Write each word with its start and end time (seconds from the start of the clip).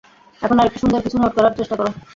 এখন 0.41 0.57
আরেকটি 0.59 0.79
সুন্দর 0.81 1.03
কিছু 1.05 1.17
নোট 1.21 1.31
করার 1.37 1.53
চেষ্টা 1.59 1.75
কর। 1.79 1.85